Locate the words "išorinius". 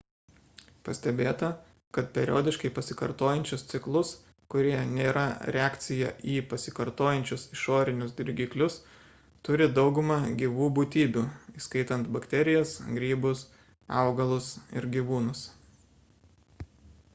7.59-8.15